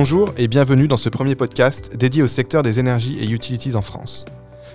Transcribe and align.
Bonjour 0.00 0.32
et 0.36 0.46
bienvenue 0.46 0.86
dans 0.86 0.96
ce 0.96 1.08
premier 1.08 1.34
podcast 1.34 1.96
dédié 1.96 2.22
au 2.22 2.28
secteur 2.28 2.62
des 2.62 2.78
énergies 2.78 3.18
et 3.18 3.28
utilities 3.28 3.74
en 3.74 3.82
France. 3.82 4.26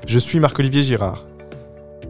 Je 0.05 0.19
suis 0.19 0.37
Marc-Olivier 0.37 0.83
Girard. 0.83 1.25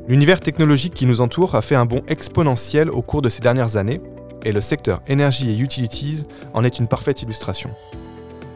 L'univers 0.08 0.40
technologique 0.40 0.96
qui 0.96 1.06
nous 1.06 1.22
entoure 1.22 1.54
a 1.54 1.62
fait 1.62 1.76
un 1.76 1.86
bond 1.86 2.02
exponentiel 2.08 2.90
au 2.90 3.04
cours 3.04 3.22
de 3.22 3.30
ces 3.30 3.44
dernières 3.44 3.78
années 3.78 4.02
et 4.44 4.52
le 4.52 4.62
secteur 4.62 5.04
énergie 5.06 5.52
et 5.52 5.60
utilities 5.60 6.26
en 6.56 6.64
est 6.64 6.80
une 6.80 6.88
parfaite 6.88 7.22
illustration. 7.22 7.70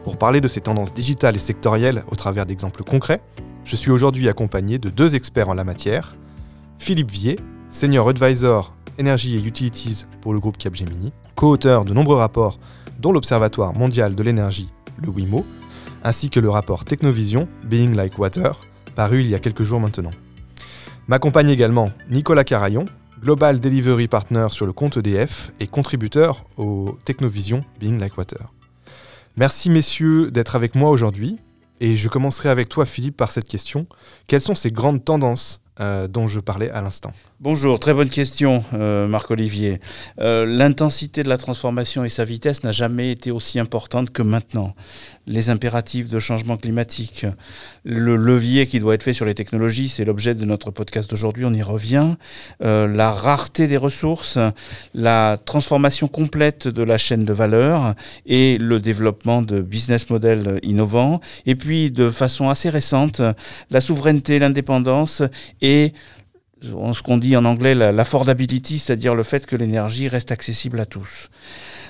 Pour 0.02 0.16
parler 0.16 0.40
de 0.40 0.48
ces 0.48 0.60
tendances 0.60 0.92
digitales 0.92 1.36
et 1.36 1.38
sectorielles 1.38 2.02
au 2.10 2.16
travers 2.16 2.44
d'exemples 2.44 2.82
concrets, 2.82 3.22
je 3.64 3.76
suis 3.76 3.92
aujourd'hui 3.92 4.28
accompagné 4.28 4.78
de 4.78 4.88
deux 4.88 5.14
experts 5.14 5.50
en 5.50 5.54
la 5.54 5.62
matière, 5.62 6.16
Philippe 6.80 7.12
Vier, 7.12 7.38
Senior 7.68 8.08
Advisor 8.08 8.74
Énergie 8.98 9.36
et 9.36 9.46
Utilities 9.46 10.04
pour 10.20 10.32
le 10.32 10.40
groupe 10.40 10.58
Capgemini, 10.58 11.12
co-auteur 11.36 11.84
de 11.84 11.94
nombreux 11.94 12.16
rapports 12.16 12.58
dont 12.98 13.12
l'Observatoire 13.12 13.74
mondial 13.74 14.14
de 14.14 14.22
l'énergie, 14.22 14.70
le 15.02 15.08
WIMO, 15.08 15.44
ainsi 16.04 16.30
que 16.30 16.40
le 16.40 16.50
rapport 16.50 16.84
Technovision, 16.84 17.48
Being 17.64 17.94
Like 17.94 18.18
Water, 18.18 18.60
paru 18.94 19.20
il 19.20 19.28
y 19.28 19.34
a 19.34 19.38
quelques 19.38 19.62
jours 19.62 19.80
maintenant. 19.80 20.10
M'accompagne 21.06 21.48
également 21.48 21.88
Nicolas 22.10 22.44
Carayon, 22.44 22.84
Global 23.20 23.60
Delivery 23.60 24.08
Partner 24.08 24.46
sur 24.50 24.66
le 24.66 24.72
compte 24.72 24.96
EDF 24.96 25.52
et 25.58 25.66
contributeur 25.66 26.44
au 26.56 26.98
Technovision 27.04 27.64
Being 27.80 27.98
Like 27.98 28.16
Water. 28.16 28.52
Merci 29.36 29.70
messieurs 29.70 30.30
d'être 30.30 30.56
avec 30.56 30.74
moi 30.74 30.90
aujourd'hui 30.90 31.38
et 31.80 31.96
je 31.96 32.08
commencerai 32.08 32.48
avec 32.48 32.68
toi 32.68 32.84
Philippe 32.84 33.16
par 33.16 33.30
cette 33.30 33.48
question. 33.48 33.86
Quelles 34.26 34.40
sont 34.40 34.54
ces 34.54 34.70
grandes 34.70 35.04
tendances 35.04 35.60
euh, 35.80 36.08
dont 36.08 36.26
je 36.26 36.40
parlais 36.40 36.70
à 36.70 36.80
l'instant 36.80 37.12
Bonjour, 37.40 37.78
très 37.78 37.94
bonne 37.94 38.10
question, 38.10 38.64
euh, 38.74 39.06
Marc-Olivier. 39.06 39.78
Euh, 40.18 40.44
l'intensité 40.44 41.22
de 41.22 41.28
la 41.28 41.38
transformation 41.38 42.02
et 42.04 42.08
sa 42.08 42.24
vitesse 42.24 42.64
n'a 42.64 42.72
jamais 42.72 43.12
été 43.12 43.30
aussi 43.30 43.60
importante 43.60 44.10
que 44.10 44.22
maintenant. 44.22 44.74
Les 45.28 45.50
impératifs 45.50 46.08
de 46.08 46.18
changement 46.18 46.56
climatique, 46.56 47.26
le 47.84 48.16
levier 48.16 48.66
qui 48.66 48.80
doit 48.80 48.94
être 48.94 49.02
fait 49.02 49.12
sur 49.12 49.26
les 49.26 49.34
technologies, 49.34 49.88
c'est 49.88 50.06
l'objet 50.06 50.34
de 50.34 50.44
notre 50.46 50.70
podcast 50.70 51.10
d'aujourd'hui, 51.10 51.44
on 51.44 51.52
y 51.52 51.62
revient. 51.62 52.16
la 52.60 53.10
rareté 53.12 53.66
des 53.66 53.76
ressources, 53.76 54.38
la 54.94 55.38
transformation 55.44 56.08
complète 56.08 56.66
de 56.66 56.82
la 56.82 56.96
chaîne 56.96 57.26
de 57.26 57.32
valeur 57.32 57.94
et 58.24 58.56
le 58.56 58.80
développement 58.80 59.42
de 59.42 59.60
business 59.60 60.08
models 60.08 60.58
innovants. 60.62 61.20
Et 61.44 61.54
puis, 61.54 61.90
de 61.90 62.10
façon 62.10 62.48
assez 62.48 62.70
récente, 62.70 63.20
la 63.70 63.80
souveraineté, 63.80 64.38
l'indépendance 64.38 65.22
et 65.60 65.92
ce 66.62 67.02
qu'on 67.02 67.18
dit 67.18 67.36
en 67.36 67.44
anglais 67.44 67.74
l'affordability, 67.74 68.78
c'est-à-dire 68.78 69.14
le 69.14 69.22
fait 69.22 69.46
que 69.46 69.56
l'énergie 69.56 70.08
reste 70.08 70.32
accessible 70.32 70.80
à 70.80 70.86
tous. 70.86 71.30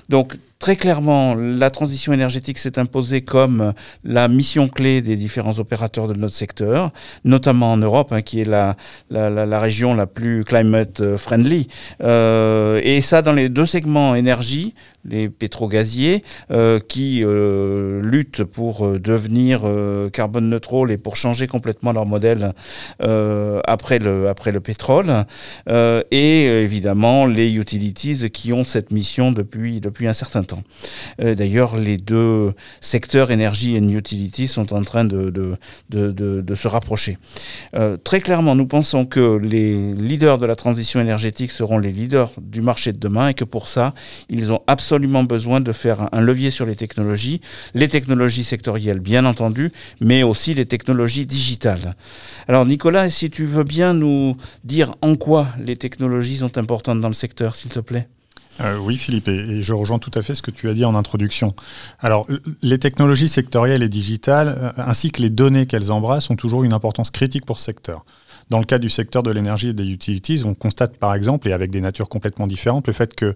Donc 0.08 0.36
très 0.58 0.76
clairement, 0.76 1.34
la 1.34 1.70
transition 1.70 2.12
énergétique 2.12 2.58
s'est 2.58 2.78
imposée 2.78 3.22
comme 3.22 3.72
la 4.04 4.28
mission 4.28 4.68
clé 4.68 5.02
des 5.02 5.16
différents 5.16 5.58
opérateurs 5.58 6.08
de 6.08 6.14
notre 6.14 6.34
secteur, 6.34 6.90
notamment 7.24 7.72
en 7.72 7.76
Europe, 7.76 8.12
hein, 8.12 8.22
qui 8.22 8.40
est 8.40 8.44
la, 8.44 8.76
la, 9.10 9.30
la, 9.30 9.60
région 9.60 9.94
la 9.94 10.06
plus 10.06 10.44
climate 10.44 11.16
friendly. 11.16 11.68
Euh, 12.02 12.80
et 12.82 13.00
ça 13.02 13.22
dans 13.22 13.32
les 13.32 13.48
deux 13.48 13.66
segments 13.66 14.14
énergie, 14.14 14.74
les 15.08 15.28
pétrogaziers 15.28 16.22
euh, 16.50 16.78
qui 16.80 17.22
euh, 17.24 18.00
luttent 18.02 18.44
pour 18.44 18.86
euh, 18.86 18.98
devenir 18.98 19.62
carbone 20.12 20.48
neutral 20.48 20.90
et 20.90 20.98
pour 20.98 21.16
changer 21.16 21.46
complètement 21.46 21.92
leur 21.92 22.06
modèle 22.06 22.52
après, 23.00 23.98
le, 23.98 24.28
après 24.28 24.52
le 24.52 24.60
pétrole. 24.60 25.24
et 25.68 26.44
évidemment, 26.44 27.26
les 27.26 27.54
utilities 27.54 28.30
qui 28.30 28.52
ont 28.52 28.64
cette 28.64 28.90
mission 28.90 29.32
depuis, 29.32 29.80
depuis 29.80 30.06
un 30.06 30.12
certain 30.12 30.42
temps. 30.42 30.47
D'ailleurs, 31.18 31.76
les 31.76 31.96
deux 31.96 32.52
secteurs 32.80 33.30
énergie 33.30 33.76
et 33.76 33.80
utilities 33.80 34.48
sont 34.48 34.72
en 34.72 34.82
train 34.82 35.04
de, 35.04 35.56
se 35.90 36.68
rapprocher. 36.68 37.18
très 38.04 38.20
clairement, 38.20 38.54
nous 38.54 38.66
pensons 38.66 39.06
que 39.06 39.38
les 39.38 39.92
leaders 39.94 40.38
de 40.38 40.46
la 40.46 40.56
transition 40.56 41.00
énergétique 41.00 41.50
seront 41.50 41.78
les 41.78 41.92
leaders 41.92 42.30
du 42.40 42.60
marché 42.60 42.92
de 42.92 42.98
demain 42.98 43.28
et 43.28 43.34
que 43.34 43.44
pour 43.44 43.68
ça, 43.68 43.94
ils 44.28 44.52
ont 44.52 44.62
absolument 44.66 45.24
besoin 45.24 45.60
de 45.60 45.72
faire 45.72 46.08
un 46.12 46.20
levier 46.20 46.50
sur 46.50 46.66
les 46.66 46.76
technologies, 46.76 47.40
les 47.74 47.88
technologies 47.88 48.44
sectorielles 48.44 49.00
bien 49.00 49.24
entendu, 49.24 49.72
mais 50.00 50.22
aussi 50.22 50.54
les 50.54 50.66
technologies 50.66 51.26
digitales. 51.26 51.94
Alors 52.46 52.66
Nicolas, 52.66 53.10
si 53.10 53.30
tu 53.30 53.44
veux 53.44 53.64
bien 53.64 53.94
nous 53.94 54.36
dire 54.64 54.94
en 55.02 55.14
quoi 55.16 55.48
les 55.58 55.76
technologies 55.76 56.38
sont 56.38 56.58
importantes 56.58 57.00
dans 57.00 57.08
le 57.08 57.14
secteur, 57.14 57.54
s'il 57.54 57.70
te 57.70 57.80
plaît. 57.80 58.08
Euh, 58.60 58.78
oui, 58.78 58.96
Philippe, 58.96 59.28
et, 59.28 59.62
je 59.62 59.72
rejoins 59.72 59.98
tout 59.98 60.10
à 60.14 60.22
fait 60.22 60.34
ce 60.34 60.42
que 60.42 60.50
tu 60.50 60.68
as 60.68 60.74
dit 60.74 60.84
en 60.84 60.94
introduction. 60.94 61.54
Alors, 62.00 62.26
les 62.62 62.78
technologies 62.78 63.28
sectorielles 63.28 63.82
et 63.82 63.88
digitales, 63.88 64.56
euh, 64.60 64.72
ainsi 64.78 65.10
que 65.10 65.22
les 65.22 65.30
données 65.30 65.66
qu'elles 65.66 65.92
embrassent, 65.92 66.30
ont 66.30 66.36
toujours 66.36 66.64
une 66.64 66.72
importance 66.72 67.10
critique 67.10 67.44
pour 67.44 67.58
ce 67.58 67.64
secteur. 67.64 68.04
Dans 68.50 68.58
le 68.58 68.64
cas 68.64 68.78
du 68.78 68.88
secteur 68.88 69.22
de 69.22 69.30
l'énergie 69.30 69.68
et 69.68 69.72
des 69.72 69.88
utilities, 69.88 70.42
on 70.44 70.54
constate 70.54 70.96
par 70.96 71.14
exemple, 71.14 71.48
et 71.48 71.52
avec 71.52 71.70
des 71.70 71.80
natures 71.80 72.08
complètement 72.08 72.46
différentes, 72.46 72.86
le 72.86 72.92
fait 72.92 73.14
que 73.14 73.34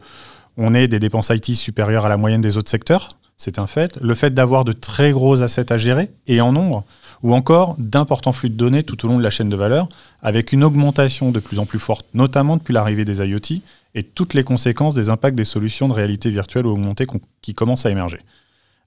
on 0.57 0.75
est 0.75 0.89
des 0.89 0.99
dépenses 0.99 1.31
IT 1.31 1.55
supérieures 1.55 2.05
à 2.07 2.09
la 2.09 2.17
moyenne 2.17 2.41
des 2.41 2.59
autres 2.59 2.71
secteurs, 2.71 3.19
c'est 3.37 3.59
un 3.59 3.67
fait. 3.67 3.99
Le 4.01 4.15
fait 4.15 4.33
d'avoir 4.33 4.65
de 4.65 4.73
très 4.73 5.11
gros 5.11 5.43
assets 5.43 5.73
à 5.73 5.77
gérer 5.77 6.11
et 6.27 6.41
en 6.41 6.53
nombre, 6.53 6.85
ou 7.23 7.35
encore 7.35 7.77
d'importants 7.79 8.33
flux 8.33 8.51
de 8.51 8.57
données 8.57 8.83
tout 8.83 9.05
au 9.05 9.09
long 9.09 9.19
de 9.19 9.23
la 9.23 9.31
chaîne 9.31 9.49
de 9.49 9.57
valeur, 9.57 9.89
avec 10.23 10.53
une 10.53 10.65
augmentation 10.65 11.31
de 11.31 11.41
plus 11.41 11.59
en 11.59 11.67
plus 11.67 11.79
forte, 11.79 12.07
notamment 12.15 12.57
depuis 12.57 12.73
l'arrivée 12.73 13.05
des 13.05 13.19
IoT 13.19 13.63
et 13.95 14.03
toutes 14.03 14.35
les 14.35 14.45
conséquences 14.45 14.95
des 14.95 15.11
impacts 15.11 15.37
des 15.37 15.45
solutions 15.45 15.89
de 15.89 15.93
réalité 15.93 16.31
virtuelle 16.31 16.67
ou 16.67 16.71
augmentée 16.71 17.07
qui 17.41 17.55
commencent 17.55 17.87
à 17.87 17.91
émerger. 17.91 18.19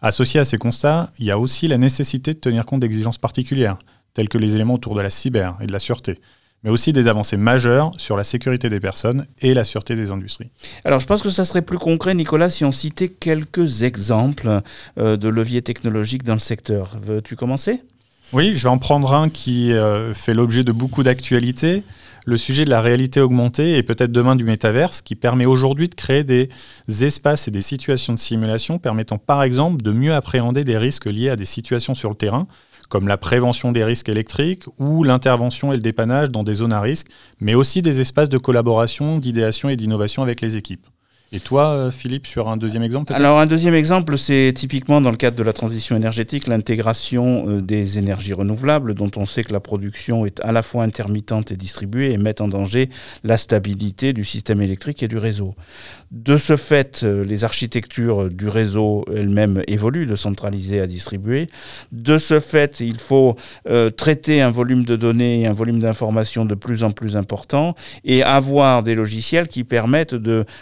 Associé 0.02 0.40
à 0.40 0.46
ces 0.46 0.58
constats, 0.58 1.12
il 1.20 1.26
y 1.26 1.32
a 1.32 1.40
aussi 1.40 1.68
la 1.68 1.78
nécessité 1.78 2.34
de 2.34 2.40
tenir 2.40 2.66
compte 2.66 2.82
d'exigences 2.82 3.18
particulières, 3.18 3.78
telles 4.14 4.30
que 4.30 4.38
les 4.38 4.56
éléments 4.56 4.76
autour 4.76 4.96
de 4.96 5.02
la 5.02 5.10
cyber 5.10 5.58
et 5.62 5.68
de 5.68 5.72
la 5.72 5.80
sûreté, 5.80 6.20
mais 6.64 6.70
aussi 6.70 6.92
des 6.92 7.08
avancées 7.08 7.38
majeures 7.38 7.92
sur 7.98 8.18
la 8.18 8.24
sécurité 8.24 8.70
des 8.70 8.80
personnes 8.80 9.26
et 9.40 9.54
la 9.54 9.64
sûreté 9.64 9.96
des 9.96 10.12
industries. 10.12 10.50
Alors 10.84 11.00
je 11.00 11.06
pense 11.06 11.22
que 11.22 11.30
ça 11.30 11.46
serait 11.46 11.62
plus 11.62 11.78
concret, 11.78 12.14
Nicolas, 12.14 12.50
si 12.50 12.66
on 12.66 12.72
citait 12.72 13.10
quelques 13.10 13.84
exemples 13.84 14.62
euh, 14.98 15.16
de 15.16 15.30
leviers 15.30 15.62
technologiques 15.62 16.24
dans 16.24 16.34
le 16.34 16.40
secteur. 16.40 16.98
Veux-tu 17.02 17.36
commencer? 17.36 17.82
Oui, 18.34 18.54
je 18.56 18.64
vais 18.64 18.70
en 18.70 18.78
prendre 18.78 19.14
un 19.14 19.30
qui 19.30 19.72
euh, 19.72 20.14
fait 20.14 20.34
l'objet 20.34 20.64
de 20.64 20.72
beaucoup 20.72 21.04
d'actualités. 21.04 21.84
Le 22.26 22.38
sujet 22.38 22.66
de 22.66 22.72
la 22.72 22.82
réalité 22.82 23.22
augmentée 23.22 23.78
et 23.78 23.84
peut-être 23.84 24.12
demain 24.12 24.36
du 24.36 24.46
métaverse 24.46 25.02
qui 25.02 25.14
permet 25.14 25.46
aujourd'hui 25.46 25.90
de 25.90 25.94
créer 25.94 26.24
des 26.24 26.50
espaces 26.88 27.48
et 27.48 27.52
des 27.52 27.62
situations 27.62 28.14
de 28.14 28.20
simulation 28.20 28.80
permettant 28.80 29.20
par 29.20 29.44
exemple 29.44 29.84
de 29.84 29.92
mieux 29.92 30.14
appréhender 30.14 30.64
des 30.64 30.78
risques 30.78 31.06
liés 31.06 31.30
à 31.30 31.36
des 31.36 31.46
situations 31.46 31.94
sur 31.94 32.10
le 32.10 32.16
terrain 32.16 32.48
comme 32.90 33.08
la 33.08 33.18
prévention 33.18 33.72
des 33.72 33.84
risques 33.84 34.10
électriques 34.10 34.64
ou 34.80 35.04
l'intervention 35.04 35.72
et 35.72 35.76
le 35.76 35.82
dépannage 35.82 36.32
dans 36.32 36.44
des 36.44 36.56
zones 36.56 36.74
à 36.74 36.82
risque, 36.82 37.08
mais 37.40 37.56
aussi 37.56 37.82
des 37.82 38.02
espaces 38.02 38.30
de 38.30 38.38
collaboration, 38.38 39.18
d'idéation 39.18 39.70
et 39.70 39.76
d'innovation 39.76 40.22
avec 40.22 40.42
les 40.42 40.58
équipes. 40.58 40.86
Et 41.32 41.40
toi, 41.40 41.70
euh, 41.70 41.92
Philippe, 41.92 42.28
sur 42.28 42.50
un 42.50 42.56
deuxième 42.56 42.84
exemple 42.84 43.12
Alors 43.14 43.40
un 43.40 43.48
deuxième 43.48 43.74
exemple, 43.74 44.18
c'est 44.18 44.54
typiquement 44.56 45.02
dans 45.02 45.10
le 45.10 45.18
cadre 45.18 45.36
de 45.36 45.44
la 45.44 45.54
transition 45.54 45.96
énergétique, 45.96 46.46
l'intégration 46.46 47.46
euh, 47.48 47.62
des 47.62 47.98
énergies 47.98 48.34
renouvelables, 48.34 48.94
dont 48.94 49.10
on 49.16 49.26
sait 49.26 49.44
que 49.44 49.52
la 49.52 49.60
production 49.60 50.26
est 50.28 50.40
à 50.42 50.52
la 50.52 50.62
fois 50.62 50.84
intermittente 50.84 51.52
et 51.52 51.58
distribuée 51.58 52.12
et 52.12 52.18
met 52.20 52.42
en 52.42 52.48
danger 52.48 52.90
la 53.24 53.38
stabilité 53.38 54.14
du 54.14 54.24
système 54.24 54.62
électrique 54.62 55.02
et 55.02 55.08
du 55.08 55.18
réseau. 55.18 55.56
De 56.12 56.38
ce 56.38 56.58
fait, 56.58 57.02
euh, 57.04 57.24
les 57.26 57.44
architectures 57.44 58.30
du 58.30 58.48
réseau 58.48 59.04
elles-mêmes 59.14 59.64
évoluent 59.68 60.06
de 60.06 60.16
centraliser 60.16 60.80
à 60.80 60.86
distribuer. 60.86 61.48
De 61.92 62.20
ce 62.20 62.40
fait, 62.40 62.80
il 62.80 63.00
faut 63.00 63.36
traiter 63.98 64.42
un 64.42 64.52
volume 64.52 64.86
de 64.86 64.96
données 64.96 65.42
et 65.42 65.48
un 65.48 65.54
volume 65.54 65.80
d'informations 65.80 66.46
de 66.46 66.56
plus 66.56 66.84
en 66.84 66.92
plus 66.92 67.18
important 67.18 67.76
et 68.04 68.22
avoir 68.24 68.84
des 68.84 68.96
logiciels 68.96 69.48
qui 69.48 69.64
permettent 69.64 70.16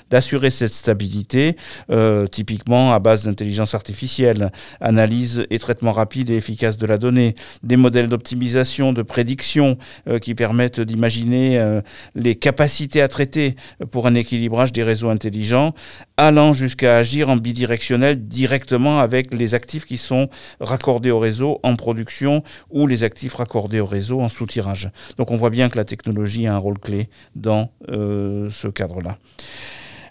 d'assurer 0.09 0.49
cette 0.53 0.73
stabilité, 0.73 1.55
euh, 1.89 2.27
typiquement 2.27 2.93
à 2.93 2.99
base 2.99 3.25
d'intelligence 3.25 3.75
artificielle, 3.75 4.51
analyse 4.79 5.45
et 5.49 5.59
traitement 5.59 5.91
rapide 5.91 6.29
et 6.29 6.35
efficace 6.35 6.77
de 6.77 6.85
la 6.85 6.97
donnée, 6.97 7.35
des 7.63 7.77
modèles 7.77 8.07
d'optimisation, 8.07 8.93
de 8.93 9.01
prédiction 9.01 9.77
euh, 10.07 10.19
qui 10.19 10.35
permettent 10.35 10.79
d'imaginer 10.79 11.59
euh, 11.59 11.81
les 12.15 12.35
capacités 12.35 13.01
à 13.01 13.07
traiter 13.07 13.55
pour 13.91 14.07
un 14.07 14.15
équilibrage 14.15 14.71
des 14.71 14.83
réseaux 14.83 15.09
intelligents, 15.09 15.73
allant 16.17 16.53
jusqu'à 16.53 16.97
agir 16.97 17.29
en 17.29 17.35
bidirectionnel 17.35 18.27
directement 18.27 18.99
avec 18.99 19.33
les 19.33 19.55
actifs 19.55 19.85
qui 19.85 19.97
sont 19.97 20.29
raccordés 20.59 21.11
au 21.11 21.19
réseau 21.19 21.59
en 21.63 21.75
production 21.75 22.43
ou 22.69 22.87
les 22.87 23.03
actifs 23.03 23.35
raccordés 23.35 23.79
au 23.79 23.85
réseau 23.85 24.21
en 24.21 24.29
soutirage. 24.29 24.89
Donc 25.17 25.31
on 25.31 25.35
voit 25.35 25.49
bien 25.49 25.69
que 25.69 25.77
la 25.77 25.85
technologie 25.85 26.47
a 26.47 26.53
un 26.53 26.57
rôle 26.57 26.79
clé 26.79 27.09
dans 27.35 27.71
ce 27.87 28.67
cadre-là. 28.67 29.17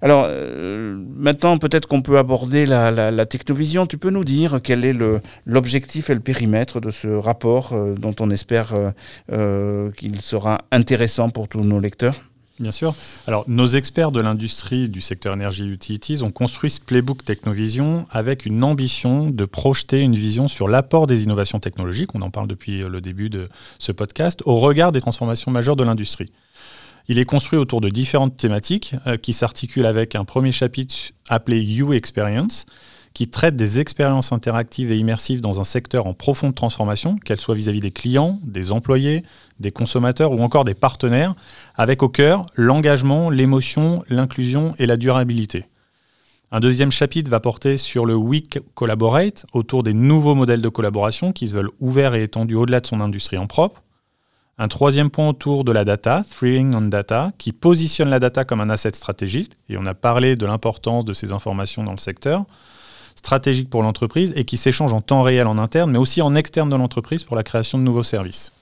Alors 0.02 0.24
euh, 0.26 1.00
maintenant, 1.14 1.56
peut-être 1.58 1.86
qu'on 1.86 2.02
peut 2.02 2.18
aborder 2.18 2.66
la, 2.66 3.26
technovision. 3.26 3.86
Tu 3.86 3.98
peux 3.98 4.10
nous 4.10 4.24
dire 4.24 4.58
quel 4.62 4.84
est 4.84 4.94
l'objectif 5.46 6.10
et 6.10 6.14
le 6.14 6.20
périmètre 6.20 6.80
de 6.80 6.90
ce 6.90 7.06
rapport 7.06 7.72
euh, 7.72 7.94
dont 7.94 8.14
on 8.18 8.28
espère 8.30 8.74
euh, 9.30 9.90
qu'il 9.92 10.20
sera 10.20 10.62
intéressant 10.72 11.30
pour 11.30 11.48
tous 11.48 11.60
nos 11.60 11.78
lecteurs? 11.78 12.16
Bien 12.58 12.72
sûr. 12.72 12.94
Alors, 13.26 13.44
nos 13.48 13.66
experts 13.66 14.12
de 14.12 14.20
l'industrie 14.20 14.88
du 14.88 15.00
secteur 15.00 15.34
énergie 15.34 15.66
utilities 15.66 16.22
ont 16.22 16.30
construit 16.30 16.70
ce 16.70 16.80
playbook 16.80 17.24
Technovision 17.24 18.04
avec 18.10 18.44
une 18.44 18.62
ambition 18.62 19.30
de 19.30 19.44
projeter 19.44 20.00
une 20.00 20.14
vision 20.14 20.48
sur 20.48 20.68
l'apport 20.68 21.06
des 21.06 21.22
innovations 21.22 21.60
technologiques, 21.60 22.14
on 22.14 22.22
en 22.22 22.30
parle 22.30 22.48
depuis 22.48 22.82
le 22.82 23.00
début 23.00 23.30
de 23.30 23.48
ce 23.78 23.90
podcast, 23.90 24.42
au 24.44 24.56
regard 24.56 24.92
des 24.92 25.00
transformations 25.00 25.50
majeures 25.50 25.76
de 25.76 25.82
l'industrie. 25.82 26.30
Il 27.08 27.18
est 27.18 27.24
construit 27.24 27.58
autour 27.58 27.80
de 27.80 27.88
différentes 27.88 28.36
thématiques 28.36 28.94
euh, 29.06 29.16
qui 29.16 29.32
s'articulent 29.32 29.86
avec 29.86 30.14
un 30.14 30.24
premier 30.24 30.52
chapitre 30.52 30.94
appelé 31.28 31.60
You 31.60 31.92
Experience, 31.92 32.66
qui 33.12 33.28
traite 33.28 33.56
des 33.56 33.78
expériences 33.78 34.32
interactives 34.32 34.90
et 34.90 34.96
immersives 34.96 35.40
dans 35.40 35.60
un 35.60 35.64
secteur 35.64 36.06
en 36.06 36.14
profonde 36.14 36.54
transformation, 36.54 37.16
qu'elles 37.16 37.40
soient 37.40 37.54
vis-à-vis 37.54 37.80
des 37.80 37.90
clients, 37.90 38.40
des 38.42 38.72
employés, 38.72 39.22
des 39.60 39.70
consommateurs 39.70 40.32
ou 40.32 40.40
encore 40.40 40.64
des 40.64 40.74
partenaires, 40.74 41.34
avec 41.76 42.02
au 42.02 42.08
cœur 42.08 42.42
l'engagement, 42.54 43.30
l'émotion, 43.30 44.04
l'inclusion 44.08 44.74
et 44.78 44.86
la 44.86 44.96
durabilité. 44.96 45.66
Un 46.54 46.60
deuxième 46.60 46.92
chapitre 46.92 47.30
va 47.30 47.40
porter 47.40 47.78
sur 47.78 48.04
le 48.04 48.14
Week 48.14 48.58
Collaborate, 48.74 49.46
autour 49.54 49.82
des 49.82 49.94
nouveaux 49.94 50.34
modèles 50.34 50.60
de 50.60 50.68
collaboration 50.68 51.32
qui 51.32 51.48
se 51.48 51.54
veulent 51.54 51.70
ouverts 51.80 52.14
et 52.14 52.24
étendus 52.24 52.56
au-delà 52.56 52.80
de 52.80 52.86
son 52.86 53.00
industrie 53.00 53.38
en 53.38 53.46
propre. 53.46 53.82
Un 54.62 54.68
troisième 54.68 55.10
point 55.10 55.28
autour 55.28 55.64
de 55.64 55.72
la 55.72 55.84
data, 55.84 56.22
Thrilling 56.30 56.72
on 56.76 56.82
Data, 56.82 57.32
qui 57.36 57.50
positionne 57.50 58.08
la 58.08 58.20
data 58.20 58.44
comme 58.44 58.60
un 58.60 58.70
asset 58.70 58.92
stratégique, 58.94 59.50
et 59.68 59.76
on 59.76 59.84
a 59.86 59.94
parlé 59.94 60.36
de 60.36 60.46
l'importance 60.46 61.04
de 61.04 61.12
ces 61.12 61.32
informations 61.32 61.82
dans 61.82 61.90
le 61.90 61.98
secteur 61.98 62.44
stratégique 63.16 63.68
pour 63.68 63.82
l'entreprise 63.82 64.32
et 64.36 64.44
qui 64.44 64.56
s'échangent 64.56 64.92
en 64.92 65.00
temps 65.00 65.22
réel 65.22 65.48
en 65.48 65.58
interne, 65.58 65.90
mais 65.90 65.98
aussi 65.98 66.22
en 66.22 66.36
externe 66.36 66.70
de 66.70 66.76
l'entreprise 66.76 67.24
pour 67.24 67.34
la 67.34 67.42
création 67.42 67.76
de 67.76 67.82
nouveaux 67.82 68.04
services. 68.04 68.52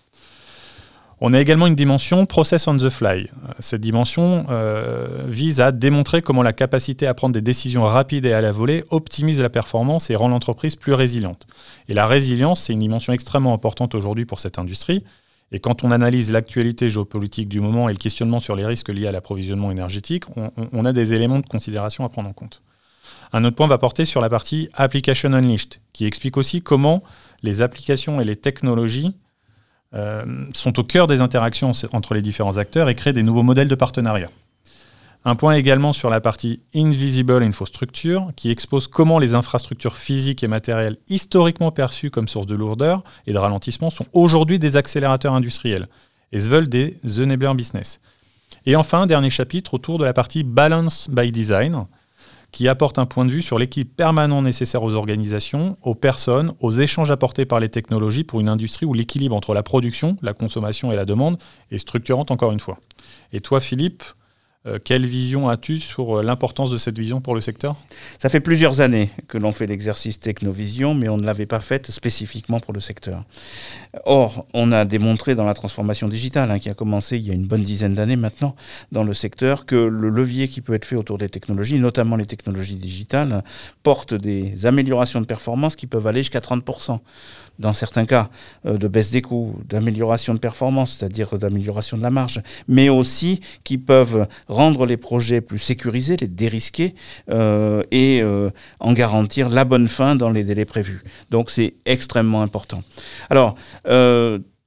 On 1.20 1.35
a 1.35 1.38
également 1.38 1.67
une 1.67 1.75
dimension 1.75 2.25
process 2.25 2.67
on 2.67 2.79
the 2.79 2.88
fly. 2.88 3.29
Cette 3.58 3.82
dimension 3.82 4.47
euh, 4.49 5.26
vise 5.26 5.61
à 5.61 5.70
démontrer 5.70 6.23
comment 6.23 6.43
la 6.43 6.55
capacité 6.55 7.08
à 7.08 7.12
prendre 7.12 7.35
des 7.35 7.43
décisions 7.43 7.85
rapides 7.85 8.25
et 8.25 8.32
à 8.32 8.41
la 8.41 8.52
volée 8.52 8.85
optimise 8.88 9.38
la 9.38 9.50
performance 9.50 10.08
et 10.08 10.17
rend 10.17 10.29
l'entreprise 10.29 10.76
plus 10.76 10.94
résiliente. 10.94 11.47
Et 11.91 11.93
la 11.93 12.06
résilience, 12.06 12.62
c'est 12.62 12.73
une 12.73 12.79
dimension 12.79 13.12
extrêmement 13.12 13.52
importante 13.52 13.94
aujourd'hui 13.94 14.25
pour 14.25 14.41
cette 14.41 14.58
industrie. 14.58 15.05
Et 15.52 15.58
quand 15.58 15.82
on 15.82 15.91
analyse 15.91 16.31
l'actualité 16.31 16.88
géopolitique 16.88 17.49
du 17.49 17.61
moment 17.61 17.88
et 17.88 17.93
le 17.93 17.99
questionnement 17.99 18.41
sur 18.41 18.55
les 18.55 18.64
risques 18.64 18.88
liés 18.88 19.08
à 19.08 19.12
l'approvisionnement 19.12 19.70
énergétique, 19.70 20.25
on 20.37 20.85
a 20.85 20.93
des 20.93 21.12
éléments 21.14 21.41
de 21.41 21.47
considération 21.47 22.05
à 22.05 22.08
prendre 22.08 22.29
en 22.29 22.32
compte. 22.32 22.62
Un 23.32 23.44
autre 23.44 23.56
point 23.56 23.67
va 23.67 23.79
porter 23.79 24.05
sur 24.05 24.20
la 24.20 24.29
partie 24.29 24.69
Application 24.75 25.32
Unleashed, 25.32 25.81
qui 25.93 26.06
explique 26.06 26.37
aussi 26.37 26.62
comment 26.62 27.02
les 27.43 27.62
applications 27.62 28.20
et 28.20 28.25
les 28.25 28.37
technologies 28.37 29.14
euh, 29.94 30.47
sont 30.55 30.79
au 30.79 30.85
cœur 30.85 31.06
des 31.06 31.20
interactions 31.20 31.73
entre 31.93 32.14
les 32.14 32.23
différents 32.23 32.56
acteurs 32.56 32.88
et 32.88 32.94
créent 32.94 33.12
des 33.12 33.23
nouveaux 33.23 33.43
modèles 33.43 33.69
de 33.69 33.75
partenariat. 33.75 34.31
Un 35.25 35.37
point 35.37 35.55
également 35.55 35.93
sur 35.93 36.08
la 36.08 36.22
partie 36.22 36.62
Invisible 36.75 37.43
Infrastructure, 37.43 38.31
qui 38.37 38.50
expose 38.50 38.88
comment 38.88 39.19
les 39.19 39.34
infrastructures 39.34 39.96
physiques 39.96 40.43
et 40.43 40.49
matérielles 40.49 40.96
historiquement 41.11 41.70
perçues 41.72 42.11
comme 42.11 42.26
source 42.26 42.46
de 42.46 42.55
lourdeur 42.55 43.05
et 43.26 43.34
de 43.34 43.38
ralentissement 43.38 43.90
sont 43.90 44.06
aujourd'hui 44.14 44.58
des 44.58 44.76
accélérateurs 44.76 45.34
industriels 45.34 45.88
et 46.32 46.40
se 46.40 46.49
veulent 46.49 46.69
des 46.69 46.99
enabler 47.19 47.52
business. 47.55 48.00
Et 48.64 48.76
enfin, 48.76 49.06
dernier 49.06 49.28
chapitre 49.28 49.75
autour 49.75 49.99
de 49.99 50.05
la 50.05 50.14
partie 50.14 50.43
Balance 50.43 51.11
by 51.11 51.31
Design, 51.32 51.87
qui 52.50 52.66
apporte 52.66 52.99
un 52.99 53.06
point 53.06 53.26
de 53.26 53.31
vue 53.31 53.43
sur 53.43 53.58
l'équipe 53.58 53.94
permanent 53.94 54.40
nécessaire 54.40 54.82
aux 54.82 54.94
organisations, 54.94 55.76
aux 55.82 55.94
personnes, 55.94 56.52
aux 56.61 56.73
échanges 56.73 57.11
apportés 57.11 57.44
par 57.44 57.61
les 57.61 57.69
technologies 57.69 58.25
pour 58.25 58.40
une 58.40 58.49
industrie 58.49 58.87
où 58.87 58.94
l'équilibre 58.94 59.37
entre 59.37 59.52
la 59.52 59.62
production, 59.62 60.16
la 60.23 60.32
consommation 60.32 60.90
et 60.93 60.96
la 60.96 61.05
demande 61.05 61.38
est 61.70 61.78
structurante 61.78 62.31
encore 62.31 62.52
une 62.52 62.61
fois. 62.61 62.78
Et 63.32 63.40
toi, 63.40 63.61
Philippe, 63.61 64.02
euh, 64.66 64.78
quelle 64.82 65.06
vision 65.06 65.48
as-tu 65.48 65.78
sur 65.78 66.18
euh, 66.18 66.22
l'importance 66.22 66.70
de 66.70 66.76
cette 66.76 66.98
vision 66.98 67.22
pour 67.22 67.34
le 67.34 67.40
secteur? 67.40 67.76
Ça 68.18 68.28
fait 68.28 68.40
plusieurs 68.40 68.82
années 68.82 69.08
que 69.26 69.38
l'on 69.38 69.52
fait 69.52 69.66
l'exercice 69.66 70.20
Technovision, 70.20 70.92
mais 70.92 71.08
on 71.08 71.16
ne 71.16 71.24
l'avait 71.24 71.46
pas 71.46 71.60
fait 71.60 71.90
spécifiquement 71.90 72.60
pour 72.60 72.74
le 72.74 72.80
secteur. 72.80 73.24
Or, 74.04 74.44
on 74.52 74.70
a 74.70 74.84
démontré 74.84 75.34
dans 75.34 75.46
la 75.46 75.54
transformation 75.54 76.08
digitale, 76.08 76.50
hein, 76.50 76.58
qui 76.58 76.68
a 76.68 76.74
commencé 76.74 77.16
il 77.16 77.26
y 77.26 77.30
a 77.30 77.34
une 77.34 77.46
bonne 77.46 77.62
dizaine 77.62 77.94
d'années 77.94 78.16
maintenant 78.16 78.54
dans 78.92 79.02
le 79.02 79.14
secteur, 79.14 79.64
que 79.64 79.76
le 79.76 80.10
levier 80.10 80.46
qui 80.48 80.60
peut 80.60 80.74
être 80.74 80.84
fait 80.84 80.96
autour 80.96 81.16
des 81.16 81.30
technologies, 81.30 81.78
notamment 81.78 82.16
les 82.16 82.26
technologies 82.26 82.74
digitales, 82.74 83.42
porte 83.82 84.12
des 84.12 84.66
améliorations 84.66 85.22
de 85.22 85.26
performance 85.26 85.74
qui 85.74 85.86
peuvent 85.86 86.06
aller 86.06 86.20
jusqu'à 86.20 86.40
30% 86.40 87.00
dans 87.60 87.74
certains 87.74 88.06
cas, 88.06 88.30
euh, 88.66 88.78
de 88.78 88.88
baisse 88.88 89.10
des 89.10 89.22
coûts, 89.22 89.54
d'amélioration 89.68 90.34
de 90.34 90.38
performance, 90.38 90.96
c'est-à-dire 90.96 91.38
d'amélioration 91.38 91.96
de 91.96 92.02
la 92.02 92.10
marge, 92.10 92.42
mais 92.66 92.88
aussi 92.88 93.40
qui 93.64 93.78
peuvent 93.78 94.26
rendre 94.50 94.85
les 94.85 94.97
projets 94.97 95.41
plus 95.41 95.58
sécurisés, 95.58 96.17
les 96.17 96.26
dérisquer 96.26 96.94
euh, 97.31 97.82
et 97.91 98.20
euh, 98.23 98.50
en 98.81 98.93
garantir 98.93 99.49
la 99.49 99.64
bonne 99.64 99.88
fin 99.88 100.17
dans 100.17 100.31
les 100.31 100.44
délais 100.44 100.64
prévus. 100.64 101.02
Donc 101.31 101.50
c'est 101.50 101.75
extrêmement 101.87 102.43
important. 102.43 102.82
Alors, 103.31 103.55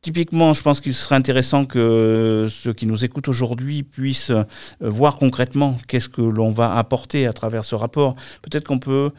Typiquement, 0.01 0.51
je 0.51 0.61
pense 0.61 0.81
qu'il 0.81 0.93
serait 0.93 1.15
intéressant 1.15 1.63
que 1.63 2.47
ceux 2.49 2.73
qui 2.73 2.85
nous 2.85 3.05
écoutent 3.05 3.29
aujourd'hui 3.29 3.83
puissent 3.83 4.33
voir 4.81 5.15
concrètement 5.15 5.77
qu'est-ce 5.87 6.09
que 6.09 6.21
l'on 6.21 6.49
va 6.49 6.75
apporter 6.75 7.25
à 7.25 7.31
travers 7.31 7.63
ce 7.63 7.73
rapport. 7.73 8.15
Peut-être 8.41 8.67
qu'on 8.67 8.79
peut, 8.79 9.11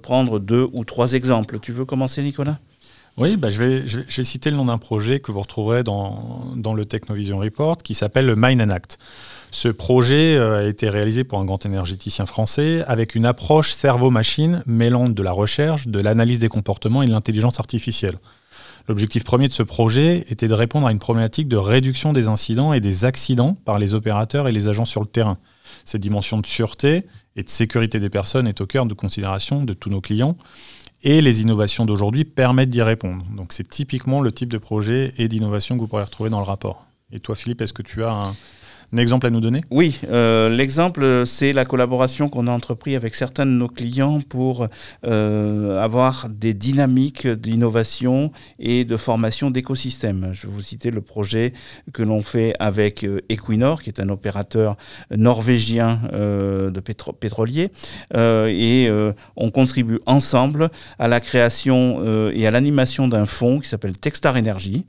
prendre 0.00 0.38
deux 0.38 0.68
ou 0.74 0.84
trois 0.84 1.14
exemples. 1.14 1.58
Tu 1.58 1.72
veux 1.72 1.84
commencer, 1.84 2.22
Nicolas? 2.22 2.60
Oui, 3.16 3.36
bah, 3.36 3.50
je, 3.50 3.62
vais, 3.62 3.88
je, 3.88 3.98
vais, 3.98 4.22
citer 4.22 4.50
le 4.50 4.56
nom 4.56 4.66
d'un 4.66 4.78
projet 4.78 5.20
que 5.20 5.32
vous 5.32 5.40
retrouverez 5.40 5.82
dans, 5.82 6.46
dans 6.56 6.72
le 6.72 6.86
Technovision 6.86 7.38
Report 7.38 7.76
qui 7.78 7.94
s'appelle 7.94 8.26
le 8.26 8.36
Mine 8.36 8.62
and 8.62 8.70
Act. 8.70 8.98
Ce 9.54 9.68
projet 9.68 10.34
euh, 10.34 10.64
a 10.64 10.68
été 10.68 10.88
réalisé 10.88 11.24
pour 11.24 11.38
un 11.38 11.44
grand 11.44 11.64
énergéticien 11.66 12.24
français 12.24 12.82
avec 12.86 13.14
une 13.14 13.26
approche 13.26 13.72
cerveau-machine 13.74 14.62
mêlant 14.66 15.10
de 15.10 15.22
la 15.22 15.30
recherche, 15.30 15.86
de 15.86 16.00
l'analyse 16.00 16.38
des 16.38 16.48
comportements 16.48 17.02
et 17.02 17.06
de 17.06 17.12
l'intelligence 17.12 17.60
artificielle. 17.60 18.16
L'objectif 18.88 19.24
premier 19.24 19.48
de 19.48 19.52
ce 19.52 19.62
projet 19.62 20.24
était 20.30 20.48
de 20.48 20.54
répondre 20.54 20.86
à 20.86 20.90
une 20.90 20.98
problématique 20.98 21.48
de 21.48 21.58
réduction 21.58 22.14
des 22.14 22.28
incidents 22.28 22.72
et 22.72 22.80
des 22.80 23.04
accidents 23.04 23.54
par 23.66 23.78
les 23.78 23.92
opérateurs 23.92 24.48
et 24.48 24.52
les 24.52 24.68
agents 24.68 24.86
sur 24.86 25.02
le 25.02 25.06
terrain. 25.06 25.36
Cette 25.84 26.00
dimension 26.00 26.38
de 26.38 26.46
sûreté 26.46 27.04
et 27.36 27.42
de 27.42 27.50
sécurité 27.50 28.00
des 28.00 28.10
personnes 28.10 28.48
est 28.48 28.60
au 28.62 28.66
cœur 28.66 28.86
de 28.86 28.94
considération 28.94 29.64
de 29.64 29.74
tous 29.74 29.90
nos 29.90 30.00
clients 30.00 30.36
et 31.02 31.20
les 31.20 31.42
innovations 31.42 31.84
d'aujourd'hui 31.84 32.24
permettent 32.24 32.70
d'y 32.70 32.82
répondre. 32.82 33.26
Donc 33.36 33.52
c'est 33.52 33.68
typiquement 33.68 34.22
le 34.22 34.32
type 34.32 34.50
de 34.50 34.58
projet 34.58 35.12
et 35.18 35.28
d'innovation 35.28 35.76
que 35.76 35.80
vous 35.80 35.88
pourrez 35.88 36.04
retrouver 36.04 36.30
dans 36.30 36.40
le 36.40 36.46
rapport. 36.46 36.86
Et 37.12 37.20
toi 37.20 37.36
Philippe, 37.36 37.60
est-ce 37.60 37.74
que 37.74 37.82
tu 37.82 38.02
as 38.02 38.12
un, 38.12 38.34
un 38.94 38.98
exemple 38.98 39.26
à 39.26 39.30
nous 39.30 39.40
donner? 39.40 39.62
Oui, 39.70 39.98
euh, 40.10 40.50
l'exemple, 40.50 41.22
c'est 41.24 41.54
la 41.54 41.64
collaboration 41.64 42.28
qu'on 42.28 42.46
a 42.46 42.50
entrepris 42.50 42.94
avec 42.94 43.14
certains 43.14 43.46
de 43.46 43.50
nos 43.50 43.68
clients 43.68 44.20
pour 44.20 44.68
euh, 45.06 45.82
avoir 45.82 46.28
des 46.28 46.52
dynamiques 46.52 47.26
d'innovation 47.26 48.32
et 48.58 48.84
de 48.84 48.96
formation 48.98 49.50
d'écosystèmes. 49.50 50.30
Je 50.32 50.46
vais 50.46 50.52
vous 50.52 50.60
citer 50.60 50.90
le 50.90 51.00
projet 51.00 51.54
que 51.94 52.02
l'on 52.02 52.20
fait 52.20 52.52
avec 52.58 53.04
euh, 53.04 53.20
Equinor, 53.30 53.82
qui 53.82 53.88
est 53.88 53.98
un 53.98 54.10
opérateur 54.10 54.76
norvégien 55.10 56.00
de 56.12 56.80
pétrolier, 56.80 57.70
et 58.14 58.90
on 59.36 59.50
contribue 59.50 60.00
ensemble 60.06 60.70
à 60.98 61.08
la 61.08 61.20
création 61.20 62.30
et 62.30 62.46
à 62.46 62.50
l'animation 62.50 63.08
d'un 63.08 63.26
fonds 63.26 63.60
qui 63.60 63.68
s'appelle 63.68 63.96
Techstar 63.96 64.36
Energy, 64.36 64.84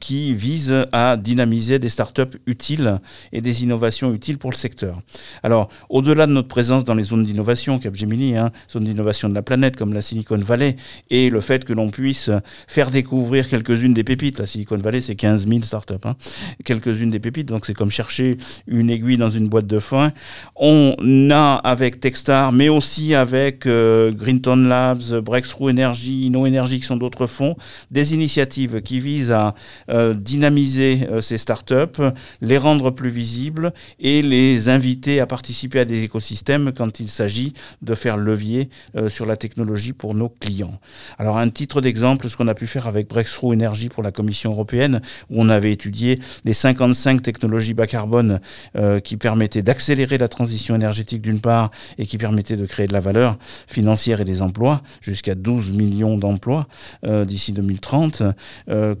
qui 0.00 0.34
vise 0.34 0.86
à 0.92 1.16
dynamiser 1.16 1.78
des 1.78 1.88
startups 1.88 2.38
utiles 2.46 2.99
et 3.32 3.40
des 3.40 3.62
innovations 3.62 4.12
utiles 4.12 4.38
pour 4.38 4.50
le 4.50 4.56
secteur. 4.56 5.00
Alors, 5.42 5.68
au-delà 5.88 6.26
de 6.26 6.32
notre 6.32 6.48
présence 6.48 6.84
dans 6.84 6.94
les 6.94 7.04
zones 7.04 7.24
d'innovation, 7.24 7.78
Capgemini, 7.78 8.36
hein, 8.36 8.50
zone 8.70 8.84
d'innovation 8.84 9.28
de 9.28 9.34
la 9.34 9.42
planète 9.42 9.76
comme 9.76 9.92
la 9.92 10.02
Silicon 10.02 10.38
Valley, 10.38 10.76
et 11.10 11.30
le 11.30 11.40
fait 11.40 11.64
que 11.64 11.72
l'on 11.72 11.90
puisse 11.90 12.30
faire 12.66 12.90
découvrir 12.90 13.48
quelques-unes 13.48 13.94
des 13.94 14.04
pépites, 14.04 14.38
la 14.38 14.46
Silicon 14.46 14.76
Valley 14.76 15.00
c'est 15.00 15.16
15 15.16 15.46
000 15.46 15.62
startups, 15.62 15.94
hein, 16.04 16.16
quelques-unes 16.64 17.10
des 17.10 17.20
pépites, 17.20 17.48
donc 17.48 17.66
c'est 17.66 17.74
comme 17.74 17.90
chercher 17.90 18.36
une 18.66 18.90
aiguille 18.90 19.16
dans 19.16 19.28
une 19.28 19.48
boîte 19.48 19.66
de 19.66 19.78
foin. 19.78 20.12
On 20.56 20.94
a 21.30 21.54
avec 21.54 22.00
Techstar, 22.00 22.52
mais 22.52 22.68
aussi 22.68 23.14
avec 23.14 23.66
euh, 23.66 24.12
Greenton 24.12 24.56
Labs, 24.56 25.20
Breakthrough 25.22 25.70
Energy, 25.70 26.30
No 26.30 26.46
Energy 26.46 26.80
qui 26.80 26.86
sont 26.86 26.96
d'autres 26.96 27.26
fonds, 27.26 27.56
des 27.90 28.14
initiatives 28.14 28.82
qui 28.82 29.00
visent 29.00 29.32
à 29.32 29.54
euh, 29.90 30.14
dynamiser 30.14 31.06
euh, 31.10 31.20
ces 31.20 31.38
startups, 31.38 32.02
les 32.40 32.58
rendre 32.58 32.89
plus 32.92 33.10
visibles 33.10 33.72
et 33.98 34.22
les 34.22 34.68
inviter 34.68 35.20
à 35.20 35.26
participer 35.26 35.80
à 35.80 35.84
des 35.84 36.02
écosystèmes 36.02 36.72
quand 36.72 37.00
il 37.00 37.08
s'agit 37.08 37.52
de 37.82 37.94
faire 37.94 38.16
levier 38.16 38.68
euh, 38.96 39.08
sur 39.08 39.26
la 39.26 39.36
technologie 39.36 39.92
pour 39.92 40.14
nos 40.14 40.28
clients. 40.28 40.78
Alors 41.18 41.38
un 41.38 41.48
titre 41.48 41.80
d'exemple, 41.80 42.28
ce 42.28 42.36
qu'on 42.36 42.48
a 42.48 42.54
pu 42.54 42.66
faire 42.66 42.86
avec 42.86 43.08
Breakthrough 43.08 43.52
Energy 43.52 43.88
pour 43.88 44.02
la 44.02 44.12
Commission 44.12 44.52
européenne, 44.52 45.00
où 45.30 45.40
on 45.40 45.48
avait 45.48 45.72
étudié 45.72 46.16
les 46.44 46.52
55 46.52 47.22
technologies 47.22 47.74
bas 47.74 47.86
carbone 47.86 48.40
euh, 48.76 49.00
qui 49.00 49.16
permettaient 49.16 49.62
d'accélérer 49.62 50.18
la 50.18 50.28
transition 50.28 50.74
énergétique 50.74 51.22
d'une 51.22 51.40
part 51.40 51.70
et 51.98 52.06
qui 52.06 52.18
permettaient 52.18 52.56
de 52.56 52.66
créer 52.66 52.86
de 52.86 52.92
la 52.92 53.00
valeur 53.00 53.38
financière 53.66 54.20
et 54.20 54.24
des 54.24 54.42
emplois, 54.42 54.82
jusqu'à 55.00 55.34
12 55.34 55.72
millions 55.72 56.16
d'emplois 56.16 56.66
euh, 57.04 57.24
d'ici 57.24 57.52
2030. 57.52 58.22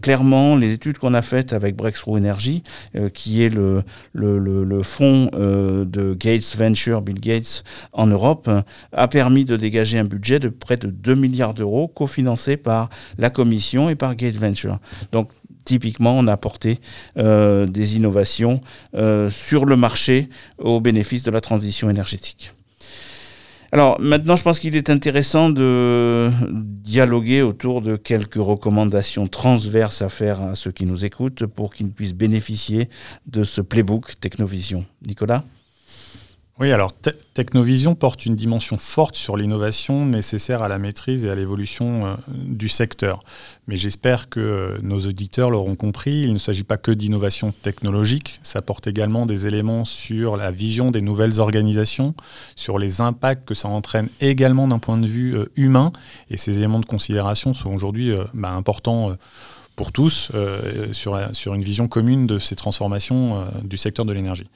clairement, 0.00 0.56
les 0.56 0.72
études 0.72 0.98
qu'on 0.98 1.14
a 1.14 1.22
faites 1.22 1.52
avec 1.52 1.76
Breakthrough 1.76 2.16
Energy, 2.16 2.62
qui 3.14 3.42
est 3.42 3.48
le 3.48 3.79
le, 4.12 4.82
fonds 4.82 5.30
de 5.32 6.14
Gates 6.14 6.56
Venture, 6.56 7.02
Bill 7.02 7.20
Gates, 7.20 7.64
en 7.92 8.06
Europe, 8.06 8.50
a 8.92 9.08
permis 9.08 9.44
de 9.44 9.56
dégager 9.56 9.98
un 9.98 10.04
budget 10.04 10.38
de 10.38 10.48
près 10.48 10.76
de 10.76 10.88
2 10.88 11.14
milliards 11.14 11.54
d'euros 11.54 11.88
cofinancé 11.88 12.56
par 12.56 12.90
la 13.18 13.30
Commission 13.30 13.88
et 13.88 13.94
par 13.94 14.14
Gates 14.16 14.36
Venture. 14.36 14.78
Donc 15.12 15.30
typiquement, 15.64 16.16
on 16.18 16.26
a 16.26 16.32
apporté 16.32 16.80
euh, 17.16 17.66
des 17.66 17.96
innovations 17.96 18.60
euh, 18.94 19.30
sur 19.30 19.66
le 19.66 19.76
marché 19.76 20.28
au 20.58 20.80
bénéfice 20.80 21.22
de 21.22 21.30
la 21.30 21.40
transition 21.40 21.90
énergétique. 21.90 22.52
Alors 23.72 24.00
maintenant, 24.00 24.34
je 24.34 24.42
pense 24.42 24.58
qu'il 24.58 24.74
est 24.74 24.90
intéressant 24.90 25.48
de 25.48 26.28
dialoguer 26.50 27.42
autour 27.42 27.82
de 27.82 27.94
quelques 27.94 28.34
recommandations 28.34 29.28
transverses 29.28 30.02
à 30.02 30.08
faire 30.08 30.42
à 30.42 30.56
ceux 30.56 30.72
qui 30.72 30.86
nous 30.86 31.04
écoutent 31.04 31.46
pour 31.46 31.72
qu'ils 31.72 31.90
puissent 31.90 32.14
bénéficier 32.14 32.88
de 33.26 33.44
ce 33.44 33.60
playbook 33.60 34.18
Technovision. 34.18 34.84
Nicolas? 35.06 35.44
Oui, 36.60 36.72
alors 36.72 36.92
Technovision 37.32 37.94
porte 37.94 38.26
une 38.26 38.36
dimension 38.36 38.76
forte 38.76 39.16
sur 39.16 39.38
l'innovation 39.38 40.04
nécessaire 40.04 40.62
à 40.62 40.68
la 40.68 40.78
maîtrise 40.78 41.24
et 41.24 41.30
à 41.30 41.34
l'évolution 41.34 42.04
euh, 42.04 42.14
du 42.28 42.68
secteur. 42.68 43.24
Mais 43.66 43.78
j'espère 43.78 44.28
que 44.28 44.40
euh, 44.40 44.78
nos 44.82 44.98
auditeurs 44.98 45.48
l'auront 45.48 45.74
compris, 45.74 46.20
il 46.20 46.34
ne 46.34 46.38
s'agit 46.38 46.62
pas 46.62 46.76
que 46.76 46.90
d'innovation 46.90 47.52
technologique, 47.62 48.40
ça 48.42 48.60
porte 48.60 48.86
également 48.86 49.24
des 49.24 49.46
éléments 49.46 49.86
sur 49.86 50.36
la 50.36 50.50
vision 50.50 50.90
des 50.90 51.00
nouvelles 51.00 51.40
organisations, 51.40 52.14
sur 52.56 52.78
les 52.78 53.00
impacts 53.00 53.48
que 53.48 53.54
ça 53.54 53.68
entraîne 53.68 54.10
également 54.20 54.68
d'un 54.68 54.78
point 54.78 54.98
de 54.98 55.06
vue 55.06 55.36
euh, 55.36 55.50
humain. 55.56 55.92
Et 56.28 56.36
ces 56.36 56.58
éléments 56.58 56.80
de 56.80 56.84
considération 56.84 57.54
sont 57.54 57.72
aujourd'hui 57.72 58.12
bah, 58.34 58.50
importants 58.50 59.16
pour 59.76 59.92
tous 59.92 60.30
sur, 60.92 61.18
sur, 61.32 61.54
une 61.54 61.62
vision 61.62 61.88
commune 61.88 62.26
de 62.26 62.38
ces 62.38 62.54
transformations 62.54 63.46
du 63.64 63.78
secteur 63.78 64.04
de 64.04 64.12
l'énergie. 64.12 64.46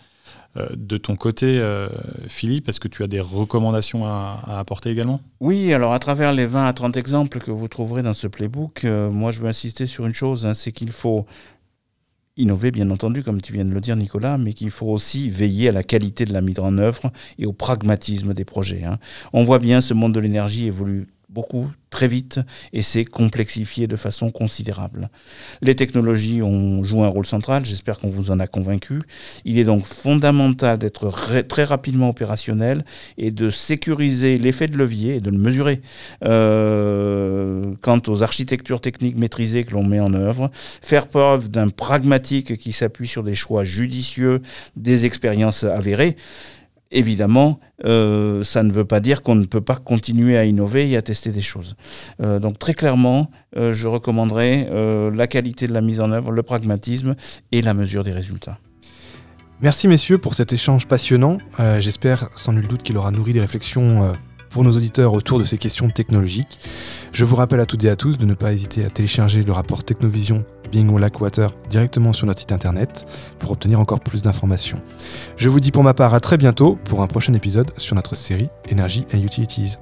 Euh, 0.57 0.69
de 0.75 0.97
ton 0.97 1.17
côté, 1.17 1.59
euh, 1.59 1.89
Philippe, 2.29 2.69
est-ce 2.69 2.81
que 2.81 2.89
tu 2.89 3.03
as 3.03 3.07
des 3.07 3.21
recommandations 3.21 4.07
à, 4.07 4.41
apporter 4.59 4.91
également? 4.91 5.21
Oui, 5.41 5.73
alors 5.73 5.93
à 5.93 5.99
travers 5.99 6.33
les 6.33 6.47
20 6.47 6.67
à 6.67 6.73
30 6.73 6.97
exemples 6.97 7.41
que 7.41 7.51
vous 7.51 7.69
trouverez 7.69 8.03
dans 8.03 8.15
ce 8.15 8.27
playbook, 8.27 8.85
euh, 8.85 9.11
moi 9.11 9.31
je 9.31 9.41
veux 9.41 9.49
insister 9.49 9.87
sur 9.87 10.07
une 10.07 10.15
chose, 10.15 10.47
hein, 10.47 10.55
c'est 10.55 10.73
qu'il 10.73 10.93
faut 10.93 11.27
innover, 12.37 12.71
bien 12.71 12.91
entendu, 12.91 13.23
comme 13.23 13.41
tu 13.41 13.53
viens 13.53 13.65
de 13.65 13.73
le 13.73 13.81
dire, 13.81 13.97
Nicolas, 13.97 14.39
mais 14.39 14.53
qu'il 14.53 14.71
faut 14.71 14.89
aussi 14.89 15.31
veiller 15.31 15.69
à 15.69 15.73
la 15.73 15.83
qualité 15.83 16.25
de 16.25 16.33
la 16.33 16.41
mise 16.41 16.59
en 16.59 16.79
œuvre 16.79 17.13
et 17.39 17.47
au 17.47 17.53
pragmatisme 17.53 18.35
des 18.35 18.45
projets. 18.45 18.85
Hein. 18.85 18.99
On 19.33 19.45
voit 19.45 19.61
bien 19.61 19.81
ce 19.81 19.95
monde 19.95 20.15
de 20.15 20.21
l'énergie 20.21 20.67
évolue 20.67 21.07
beaucoup, 21.35 21.69
très 21.91 22.09
vite, 22.09 22.41
et 22.73 22.83
c'est 22.83 23.05
complexifié 23.05 23.87
de 23.87 23.97
façon 23.97 24.31
considérable. 24.31 25.11
Les 25.63 25.75
technologies 25.75 26.43
ont 26.43 26.85
joué 26.85 27.03
un 27.03 27.09
rôle 27.09 27.27
central, 27.27 27.67
j'espère 27.67 27.99
qu'on 27.99 28.09
vous 28.09 28.31
en 28.31 28.41
a 28.41 28.47
convaincu. 28.47 29.03
Il 29.45 29.59
est 29.59 29.65
donc 29.65 29.85
fondamental 29.85 30.79
d'être 30.79 31.13
très 31.49 31.65
rapidement 31.65 32.09
opérationnel 32.09 32.85
et 33.19 33.31
de 33.31 33.51
sécuriser 33.51 34.39
l'effet 34.39 34.69
de 34.69 34.77
levier 34.77 35.17
et 35.17 35.21
de 35.21 35.31
le 35.31 35.39
mesurer. 35.39 35.83
Euh, 36.25 37.75
quant 37.81 38.01
aux 38.07 38.23
architectures 38.23 38.81
techniques 38.81 39.17
maîtrisées 39.17 39.65
que 39.65 39.73
l'on 39.73 39.85
met 39.85 40.01
en 40.01 40.15
œuvre, 40.15 40.51
faire 40.83 41.09
preuve 41.09 41.51
d'un 41.51 41.69
pragmatique 41.69 42.57
qui 42.57 42.73
s'appuie 42.73 43.09
sur 43.09 43.25
des 43.25 43.35
choix 43.35 43.65
judicieux, 43.65 44.41
des 44.77 45.07
expériences 45.07 45.65
avérées, 45.65 46.17
évidemment, 46.95 47.61
euh, 47.85 48.43
ça 48.43 48.63
ne 48.63 48.73
veut 48.73 48.85
pas 48.85 49.01
dire 49.01 49.21
qu'on 49.21 49.35
ne 49.35 49.45
peut 49.45 49.61
pas 49.61 49.77
continuer 49.77 50.39
à 50.39 50.45
innover 50.45 50.91
et 50.91 50.97
à 50.97 51.03
tester 51.03 51.31
des 51.31 51.43
choses. 51.43 51.77
Euh, 52.23 52.39
donc 52.39 52.59
très 52.59 52.73
clairement, 52.73 53.31
euh, 53.57 53.73
je 53.73 53.89
recommanderais 53.89 54.69
la 55.13 55.27
qualité 55.27 55.67
de 55.67 55.75
la 55.75 55.81
mise 55.81 56.01
en 56.01 56.11
œuvre, 56.13 56.31
le 56.31 56.43
pragmatisme 56.43 57.15
et 57.53 57.61
la 57.61 57.75
mesure 57.75 58.03
des 58.05 58.13
résultats. 58.13 58.59
Merci 59.61 59.89
messieurs 59.89 60.19
pour 60.19 60.35
cet 60.35 60.53
échange 60.53 60.87
passionnant. 60.87 61.39
J'espère 61.79 62.29
sans 62.37 62.53
nul 62.53 62.67
doute 62.67 62.83
qu'il 62.83 62.97
aura 62.97 63.11
nourri 63.11 63.33
des 63.33 63.41
réflexions 63.41 64.13
pour 64.51 64.65
nos 64.65 64.77
auditeurs 64.77 65.15
autour 65.15 65.39
de 65.39 65.45
ces 65.45 65.59
questions 65.59 65.89
technologiques. 65.89 66.59
Je 67.13 67.25
vous 67.25 67.37
rappelle 67.37 67.61
à 67.61 67.67
toutes 67.67 67.85
et 67.85 67.89
à 67.89 67.97
tous 67.97 68.19
de 68.19 68.27
ne 68.27 68.35
pas 68.35 68.53
hésiter 68.53 68.85
à 68.85 68.91
télécharger 68.91 69.43
le 69.43 69.53
rapport 69.53 69.85
Technovision 69.85 70.45
Bingo 70.75 70.99
Water 71.21 71.51
directement 71.71 72.13
sur 72.13 72.27
notre 72.27 72.41
site 72.41 72.51
internet 72.51 73.07
pour 73.39 73.53
obtenir 73.53 73.79
encore 73.79 74.01
plus 74.01 74.23
d'informations. 74.23 74.81
Je 75.37 75.49
vous 75.49 75.61
dis 75.61 75.71
pour 75.71 75.85
ma 75.85 75.95
part 75.95 76.15
à 76.15 76.21
très 76.21 76.37
bientôt 76.37 76.77
pour 76.85 77.01
un 77.01 77.07
prochain 77.07 77.33
épisode 77.33 77.71
sur 77.77 77.95
notre 77.95 78.17
série 78.17 78.49
Énergie 78.69 79.07
et 79.13 79.21
Utilities. 79.21 79.77